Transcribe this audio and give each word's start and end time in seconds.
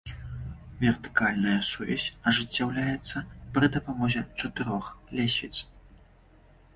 Вертыкальная 0.83 1.57
сувязь 1.71 2.05
ажыццяўляецца 2.31 3.17
пры 3.57 3.65
дапамозе 3.75 4.21
чатырох 4.39 4.85
лесвіц. 5.21 5.53